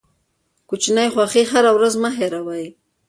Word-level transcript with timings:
کوچني 0.69 1.05
خوښۍ 1.13 1.43
هره 1.51 1.71
ورځ 1.77 1.93
مه 2.03 2.09
هېروئ. 2.17 2.65